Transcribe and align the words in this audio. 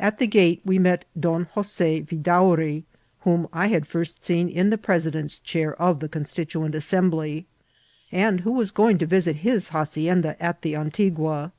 At 0.00 0.18
the 0.18 0.26
gate 0.26 0.60
we 0.64 0.80
met 0.80 1.04
Don 1.16 1.46
Jos6 1.54 2.06
Vidau 2.08 2.56
ry, 2.58 2.82
whom 3.20 3.46
I 3.52 3.68
had 3.68 3.86
first 3.86 4.24
seen 4.24 4.48
in 4.48 4.70
the 4.70 4.76
president's 4.76 5.38
chair 5.38 5.80
of 5.80 6.00
the 6.00 6.08
Constituent 6.08 6.74
Assembly, 6.74 7.46
and 8.10 8.40
who 8.40 8.50
was 8.50 8.72
going 8.72 8.98
to 8.98 9.06
visit 9.06 9.36
his 9.46 9.68
hacienda 9.68 10.34
at 10.42 10.62
the 10.62 10.74
Antigua. 10.74 11.52